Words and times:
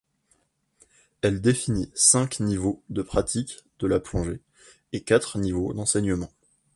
Elle 1.21 1.41
définit 1.41 1.91
cinq 1.93 2.39
niveaux 2.39 2.81
de 2.89 3.03
pratique 3.03 3.63
de 3.77 3.85
la 3.85 3.99
plongée 3.99 4.41
et 4.93 5.03
quatre 5.03 5.37
niveaux 5.37 5.73
d'enseignement. 5.75 6.31